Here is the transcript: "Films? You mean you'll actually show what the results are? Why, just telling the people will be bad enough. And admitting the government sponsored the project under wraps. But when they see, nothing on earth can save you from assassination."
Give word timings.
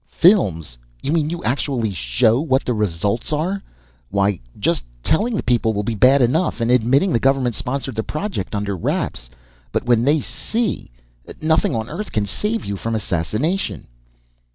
"Films? 0.09 0.79
You 1.03 1.11
mean 1.11 1.29
you'll 1.29 1.45
actually 1.45 1.91
show 1.93 2.39
what 2.41 2.65
the 2.65 2.73
results 2.73 3.31
are? 3.31 3.61
Why, 4.09 4.39
just 4.59 4.83
telling 5.03 5.35
the 5.37 5.43
people 5.43 5.73
will 5.75 5.83
be 5.83 5.93
bad 5.93 6.23
enough. 6.23 6.59
And 6.59 6.71
admitting 6.71 7.13
the 7.13 7.19
government 7.19 7.53
sponsored 7.53 7.93
the 7.93 8.01
project 8.01 8.55
under 8.55 8.75
wraps. 8.75 9.29
But 9.71 9.85
when 9.85 10.03
they 10.03 10.19
see, 10.19 10.89
nothing 11.39 11.75
on 11.75 11.87
earth 11.87 12.11
can 12.11 12.25
save 12.25 12.65
you 12.65 12.77
from 12.77 12.95
assassination." 12.95 13.85